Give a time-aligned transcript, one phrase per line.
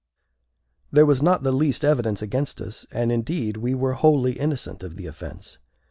[0.91, 4.95] There was not the least evidence against us; and, indeed, we were wholly innocent of
[4.97, 5.59] the offence.